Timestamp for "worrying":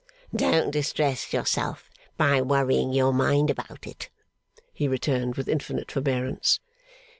2.41-2.91